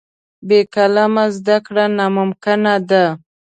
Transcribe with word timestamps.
بې 0.47 0.59
قلمه 0.73 1.25
زده 1.37 1.57
کړه 1.65 1.85
ناممکنه 1.97 2.75
ده. 2.89 3.05